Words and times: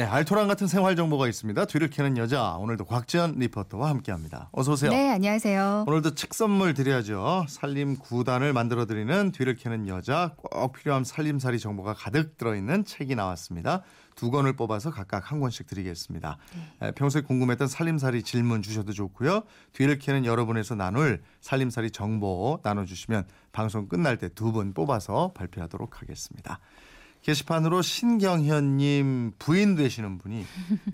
네, 0.00 0.06
알토란 0.06 0.48
같은 0.48 0.66
생활 0.66 0.96
정보가 0.96 1.28
있습니다. 1.28 1.66
뒤를 1.66 1.90
캐는 1.90 2.16
여자. 2.16 2.54
오늘도 2.56 2.86
곽지연 2.86 3.34
리포터와 3.36 3.90
함께합니다. 3.90 4.48
어서 4.50 4.72
오세요. 4.72 4.90
네, 4.90 5.10
안녕하세요. 5.10 5.84
오늘도 5.86 6.14
책 6.14 6.32
선물 6.32 6.72
드려야죠. 6.72 7.44
살림 7.50 7.98
9단을 7.98 8.52
만들어 8.52 8.86
드리는 8.86 9.30
뒤를 9.30 9.56
캐는 9.56 9.88
여자. 9.88 10.32
꼭 10.38 10.72
필요한 10.72 11.04
살림살이 11.04 11.58
정보가 11.58 11.92
가득 11.92 12.38
들어있는 12.38 12.86
책이 12.86 13.14
나왔습니다. 13.14 13.82
두 14.14 14.30
권을 14.30 14.54
뽑아서 14.54 14.90
각각 14.90 15.30
한 15.30 15.38
권씩 15.38 15.66
드리겠습니다. 15.66 16.38
네. 16.80 16.92
평소에 16.92 17.20
궁금했던 17.20 17.68
살림살이 17.68 18.22
질문 18.22 18.62
주셔도 18.62 18.94
좋고요. 18.94 19.42
뒤를 19.74 19.98
캐는 19.98 20.24
여러분에서 20.24 20.76
나눌 20.76 21.20
살림살이 21.42 21.90
정보 21.90 22.58
나눠주시면 22.62 23.26
방송 23.52 23.86
끝날 23.86 24.16
때 24.16 24.30
두 24.30 24.50
분 24.52 24.72
뽑아서 24.72 25.32
발표하도록 25.34 26.00
하겠습니다. 26.00 26.58
게시판으로 27.22 27.82
신경현님 27.82 29.32
부인 29.38 29.74
되시는 29.74 30.18
분이 30.18 30.44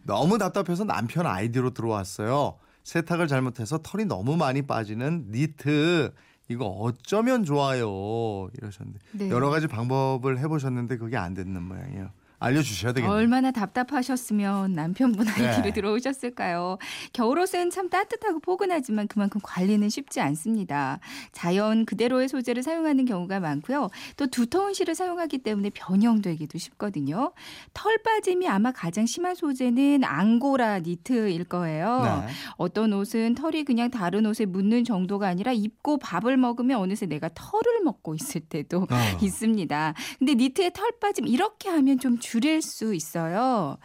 너무 0.05 0.39
답답해서 0.39 0.85
남편 0.85 1.27
아이디로 1.27 1.71
들어왔어요. 1.71 2.59
세탁을 2.85 3.27
잘못해서 3.27 3.79
털이 3.79 4.05
너무 4.05 4.37
많이 4.37 4.63
빠지는 4.63 5.27
니트 5.31 6.13
이거 6.49 6.67
어쩌면 6.67 7.45
좋아요 7.45 8.49
이러셨는데 8.57 8.99
네. 9.13 9.29
여러 9.31 9.51
가지 9.51 9.67
방법을 9.67 10.39
해보셨는데 10.39 10.97
그게 10.99 11.17
안 11.17 11.35
됐는 11.35 11.63
모양이에요. 11.63 12.11
알려주셔야 12.39 12.93
되겠네요. 12.93 13.17
얼마나 13.17 13.51
답답하셨으면 13.51 14.73
남편분 14.75 15.27
아이디로 15.27 15.63
네. 15.63 15.73
들어오셨을까요? 15.73 16.79
겨울옷은 17.13 17.71
참 17.71 17.89
따뜻하고 17.89 18.41
포근하지만 18.41 19.09
그만큼 19.09 19.41
관리는 19.43 19.89
쉽지 19.89 20.21
않습니다. 20.21 21.01
자연 21.33 21.87
그대로의 21.87 22.29
소재를 22.29 22.63
사용하는 22.63 23.05
경우가 23.07 23.41
많고요. 23.41 23.91
또 24.17 24.27
두터운 24.27 24.75
실을 24.75 24.95
사용하기 24.95 25.39
때문에 25.39 25.71
변형되기도 25.71 26.59
쉽거든요. 26.59 27.33
털 27.73 27.99
빠짐이 28.03 28.49
아마 28.49 28.71
가장 28.73 29.07
심한 29.07 29.35
소재는 29.35 30.05
앙고라 30.05 30.81
니트일 30.81 31.45
거예요. 31.45 32.23
네. 32.27 32.33
어떤 32.57 32.93
옷은 32.93 33.35
털이 33.35 33.65
그냥 33.65 33.91
다른 33.91 34.27
옷에 34.27 34.45
묻는 34.45 34.85
정도가 34.85 35.27
아니라 35.27 35.53
입고 35.53 35.99
밥을 35.99 36.37
먹으면 36.37 36.79
어느새 36.81 37.07
내가 37.07 37.31
털을 37.35 37.83
먹고 37.83 38.15
있을 38.15 38.43
때도 38.43 38.83
어. 38.83 39.19
있습니다. 39.23 39.95
근데 40.19 40.35
니트의 40.35 40.73
털 40.73 40.93
빠짐 41.01 41.27
이렇게 41.27 41.69
하면 41.71 41.99
좀 41.99 42.19
줄일 42.27 42.61
수 42.61 42.93
있어요. 42.95 43.79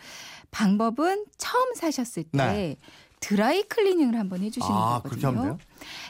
방법은 0.50 1.26
처음 1.38 1.76
사셨을 1.76 2.24
때 2.24 2.38
네. 2.38 2.78
드라이 3.20 3.62
클리닝을 3.64 4.18
한번 4.18 4.42
해주시는 4.42 4.76
아, 4.76 5.02
거거든요. 5.04 5.60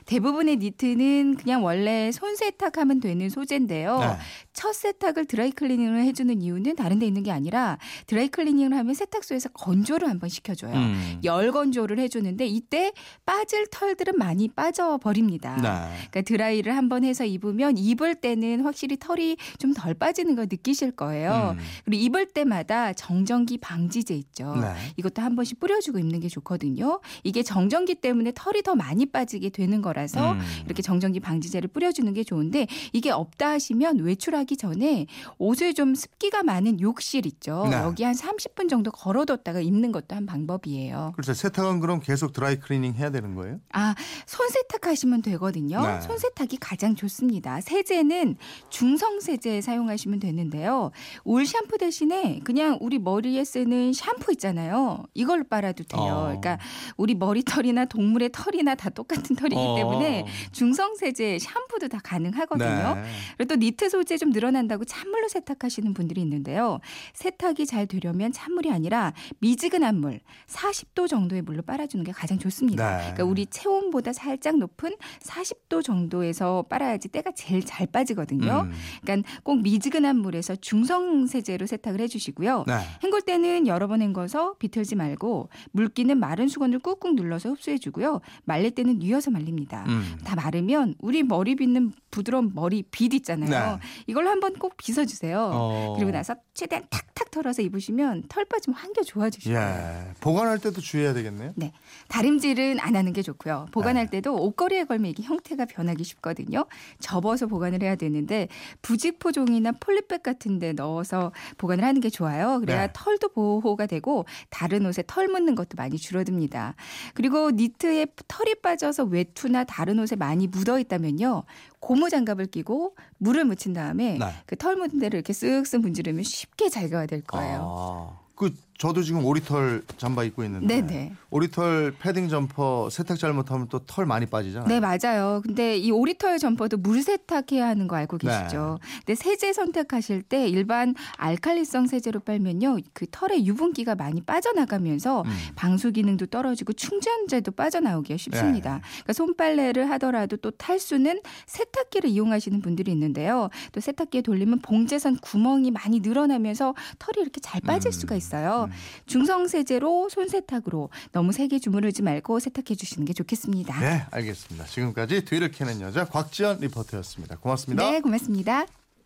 대부분의 0.05 0.57
니트는 0.57 1.35
그냥 1.35 1.63
원래 1.63 2.11
손 2.11 2.35
세탁하면 2.35 2.99
되는 2.99 3.29
소재인데요. 3.29 3.99
네. 3.99 4.17
첫 4.53 4.73
세탁을 4.73 5.25
드라이 5.25 5.51
클리닝을 5.51 6.03
해주는 6.03 6.41
이유는 6.41 6.75
다른 6.75 6.99
데 6.99 7.07
있는 7.07 7.23
게 7.23 7.31
아니라 7.31 7.77
드라이 8.07 8.27
클리닝을 8.27 8.77
하면 8.77 8.93
세탁소에서 8.93 9.49
건조를 9.49 10.09
한번 10.09 10.29
시켜줘요. 10.29 10.73
음. 10.73 11.19
열 11.23 11.51
건조를 11.51 11.99
해주는데 11.99 12.45
이때 12.45 12.91
빠질 13.25 13.67
털들은 13.71 14.17
많이 14.17 14.47
빠져버립니다. 14.47 15.55
네. 15.55 15.95
그러니까 16.09 16.21
드라이를 16.21 16.75
한번 16.75 17.03
해서 17.03 17.25
입으면 17.25 17.77
입을 17.77 18.15
때는 18.15 18.61
확실히 18.61 18.97
털이 18.97 19.37
좀 19.57 19.71
덜 19.73 19.93
빠지는 19.93 20.35
걸 20.35 20.47
느끼실 20.49 20.91
거예요. 20.91 21.55
음. 21.57 21.63
그리고 21.85 22.03
입을 22.03 22.27
때마다 22.27 22.93
정전기 22.93 23.57
방지제 23.57 24.13
있죠. 24.15 24.55
네. 24.55 24.73
이것도 24.97 25.21
한 25.21 25.35
번씩 25.35 25.59
뿌려주고 25.59 25.97
입는 25.97 26.19
게 26.19 26.27
좋거든요. 26.27 26.99
이게 27.23 27.41
정전기 27.41 27.95
때문에 27.95 28.31
털이 28.35 28.61
더 28.63 28.75
많이 28.75 29.05
빠지게 29.05 29.49
되는 29.49 29.81
거 29.81 29.90
라서 29.93 30.33
음. 30.33 30.39
이렇게 30.65 30.81
정전기 30.81 31.19
방지제를 31.19 31.69
뿌려주는 31.69 32.13
게 32.13 32.23
좋은데 32.23 32.67
이게 32.93 33.11
없다 33.11 33.51
하시면 33.51 33.99
외출하기 33.99 34.57
전에 34.57 35.07
옷을 35.37 35.73
좀 35.73 35.95
습기가 35.95 36.43
많은 36.43 36.81
욕실 36.81 37.25
있죠. 37.25 37.67
네. 37.69 37.77
여기 37.77 38.03
한 38.03 38.13
30분 38.13 38.69
정도 38.69 38.91
걸어뒀다가 38.91 39.59
입는 39.61 39.91
것도 39.91 40.15
한 40.15 40.25
방법이에요. 40.25 41.13
그렇죠. 41.15 41.33
세탁은 41.33 41.79
그럼 41.79 41.99
계속 41.99 42.33
드라이 42.33 42.57
클리닝 42.57 42.95
해야 42.95 43.09
되는 43.09 43.35
거예요? 43.35 43.59
아, 43.73 43.95
손 44.25 44.49
세탁하시면 44.49 45.21
되거든요. 45.23 45.81
네. 45.85 46.01
손 46.01 46.17
세탁이 46.17 46.57
가장 46.59 46.95
좋습니다. 46.95 47.61
세제는 47.61 48.37
중성 48.69 49.19
세제 49.19 49.61
사용하시면 49.61 50.19
되는데요. 50.19 50.91
울 51.23 51.45
샴푸 51.45 51.77
대신에 51.77 52.39
그냥 52.43 52.77
우리 52.81 52.99
머리에 52.99 53.43
쓰는 53.43 53.93
샴푸 53.93 54.31
있잖아요. 54.33 55.03
이걸로 55.13 55.43
빨아도 55.43 55.83
돼요. 55.83 56.01
어. 56.01 56.23
그러니까 56.25 56.59
우리 56.97 57.15
머리털이나 57.15 57.85
동물의 57.85 58.29
털이나 58.31 58.75
다 58.75 58.89
똑같은 58.89 59.35
털이기 59.35 59.55
어. 59.57 59.75
때문에 59.81 60.25
중성 60.51 60.95
세제 60.95 61.37
샴푸도 61.39 61.87
다 61.87 61.99
가능하거든요. 62.03 62.95
네. 62.95 63.03
그리고 63.37 63.53
또 63.53 63.55
니트 63.55 63.89
소재 63.89 64.17
좀 64.17 64.31
늘어난다고 64.31 64.85
찬물로 64.85 65.27
세탁하시는 65.27 65.93
분들이 65.93 66.21
있는데요. 66.21 66.79
세탁이 67.13 67.65
잘 67.65 67.87
되려면 67.87 68.31
찬물이 68.31 68.71
아니라 68.71 69.13
미지근한 69.39 69.97
물 69.97 70.19
40도 70.47 71.07
정도의 71.07 71.41
물로 71.41 71.61
빨아주는 71.61 72.03
게 72.05 72.11
가장 72.11 72.39
좋습니다. 72.39 72.97
네. 72.97 73.03
그러니까 73.03 73.23
우리 73.25 73.45
체온보다 73.45 74.13
살짝 74.13 74.57
높은 74.57 74.95
40도 75.21 75.83
정도에서 75.83 76.65
빨아야지 76.69 77.09
때가 77.09 77.31
제일 77.31 77.63
잘 77.65 77.87
빠지거든요. 77.87 78.67
음. 78.67 78.71
그러니까 79.01 79.29
꼭 79.43 79.61
미지근한 79.61 80.17
물에서 80.17 80.55
중성 80.55 81.27
세제로 81.27 81.65
세탁을 81.65 81.99
해주시고요. 82.01 82.65
네. 82.67 82.73
헹굴 83.03 83.21
때는 83.21 83.67
여러 83.67 83.87
번 83.87 84.01
헹궈서 84.01 84.55
비틀지 84.59 84.95
말고 84.95 85.49
물기는 85.71 86.17
마른 86.17 86.47
수건을 86.47 86.79
꾹꾹 86.79 87.13
눌러서 87.13 87.49
흡수해주고요. 87.49 88.21
말릴 88.45 88.71
때는 88.71 88.99
뉘어서 88.99 89.31
말립니다. 89.31 89.70
음. 89.87 90.17
다 90.23 90.35
마르면 90.35 90.95
우리 90.99 91.23
머리 91.23 91.55
빗는 91.55 91.93
부드러운 92.11 92.51
머리 92.53 92.83
빗 92.83 93.13
있잖아요. 93.13 93.75
네. 93.77 93.81
이걸로 94.07 94.29
한번 94.29 94.53
꼭 94.53 94.77
빗어주세요. 94.77 95.51
어. 95.53 95.93
그리고 95.95 96.11
나서 96.11 96.35
최대한 96.53 96.85
탁탁 96.89 97.31
털어서 97.31 97.61
입으시면 97.61 98.23
털 98.27 98.45
빠지면 98.45 98.77
한결 98.77 99.05
좋아지실 99.05 99.53
거예요. 99.53 99.67
예. 99.67 100.13
보관할 100.19 100.59
때도 100.59 100.81
주의해야 100.81 101.13
되겠네요. 101.13 101.53
네. 101.55 101.71
다림질은 102.09 102.79
안 102.79 102.95
하는 102.95 103.13
게 103.13 103.21
좋고요. 103.21 103.67
보관할 103.71 104.05
네. 104.05 104.17
때도 104.17 104.35
옷걸이에 104.35 104.83
걸면 104.83 105.11
이게 105.11 105.23
형태가 105.23 105.65
변하기 105.65 106.03
쉽거든요. 106.03 106.65
접어서 106.99 107.47
보관을 107.47 107.81
해야 107.81 107.95
되는데 107.95 108.49
부직포 108.81 109.31
종이나 109.31 109.71
폴리백 109.71 110.23
같은 110.23 110.59
데 110.59 110.73
넣어서 110.73 111.31
보관을 111.57 111.83
하는 111.85 112.01
게 112.01 112.09
좋아요. 112.09 112.59
그래야 112.59 112.87
네. 112.87 112.93
털도 112.93 113.29
보호가 113.29 113.85
되고 113.85 114.25
다른 114.49 114.85
옷에 114.85 115.03
털 115.07 115.27
묻는 115.27 115.55
것도 115.55 115.69
많이 115.77 115.97
줄어듭니다. 115.97 116.75
그리고 117.13 117.51
니트에 117.51 118.07
털이 118.27 118.55
빠져서 118.55 119.05
외투나 119.05 119.60
다른 119.63 119.99
옷에 119.99 120.15
많이 120.15 120.47
묻어 120.47 120.79
있다면요. 120.79 121.43
고무 121.79 122.09
장갑을 122.09 122.47
끼고 122.47 122.95
물을 123.17 123.45
묻힌 123.45 123.73
다음에 123.73 124.17
네. 124.17 124.25
그털 124.45 124.75
묻은 124.75 124.99
데를 124.99 125.17
이렇게 125.17 125.33
쓱쓱 125.33 125.81
문지르면 125.81 126.23
쉽게 126.23 126.69
제거가 126.69 127.05
될 127.05 127.21
거예요. 127.21 127.75
아, 127.77 128.19
그 128.35 128.53
저도 128.81 129.03
지금 129.03 129.23
오리털 129.23 129.83
잠바 129.97 130.23
입고 130.23 130.43
있는데 130.43 130.81
네네. 130.81 131.13
오리털 131.29 131.93
패딩 131.99 132.29
점퍼 132.29 132.89
세탁 132.89 133.19
잘못하면 133.19 133.67
또 133.67 133.79
털 133.85 134.07
많이 134.07 134.25
빠지잖아요. 134.25 134.67
네 134.67 134.79
맞아요. 134.79 135.41
근데 135.43 135.77
이 135.77 135.91
오리털 135.91 136.39
점퍼도 136.39 136.77
물 136.77 137.03
세탁해야 137.03 137.67
하는 137.67 137.87
거 137.87 137.95
알고 137.95 138.17
네. 138.17 138.27
계시죠? 138.27 138.79
네. 138.81 138.87
근데 139.05 139.15
세제 139.15 139.53
선택하실 139.53 140.23
때 140.23 140.47
일반 140.47 140.95
알칼리성 141.17 141.85
세제로 141.85 142.21
빨면요 142.21 142.77
그 142.93 143.05
털의 143.11 143.45
유분기가 143.45 143.93
많이 143.93 144.19
빠져나가면서 144.21 145.21
음. 145.27 145.31
방수 145.55 145.91
기능도 145.91 146.25
떨어지고 146.27 146.73
충전재도 146.73 147.51
빠져나오기가 147.51 148.17
쉽습니다. 148.17 148.75
네. 148.77 148.81
그러니까 148.81 149.13
손빨래를 149.13 149.91
하더라도 149.91 150.37
또 150.37 150.49
탈수는 150.49 151.21
세탁기를 151.45 152.09
이용하시는 152.09 152.59
분들이 152.61 152.91
있는데요. 152.93 153.49
또 153.73 153.79
세탁기에 153.79 154.21
돌리면 154.21 154.59
봉제선 154.59 155.17
구멍이 155.17 155.69
많이 155.69 155.99
늘어나면서 155.99 156.73
털이 156.97 157.21
이렇게 157.21 157.39
잘 157.41 157.61
빠질 157.61 157.89
음. 157.89 157.91
수가 157.91 158.15
있어요. 158.15 158.70
중성 159.05 159.47
세제로 159.47 160.09
손 160.09 160.27
세탁으로 160.27 160.89
너무 161.11 161.31
세게 161.31 161.59
주무르지 161.59 162.01
말고 162.01 162.39
세탁해 162.39 162.75
주시는 162.75 163.05
게 163.05 163.13
좋겠습니다. 163.13 163.79
네, 163.79 164.05
알겠습니다. 164.11 164.65
지금까지 164.65 165.25
뒤를 165.25 165.51
캐는 165.51 165.81
여자 165.81 166.05
곽지연 166.05 166.59
리포터였습니다. 166.59 167.37
고맙습니다. 167.37 167.89
네, 167.89 167.99
고맙습니다. 168.01 168.65